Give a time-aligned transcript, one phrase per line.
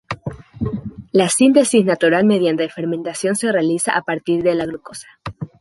[1.11, 5.05] La síntesis natural mediante fermentación se realiza a partir de la glucosa.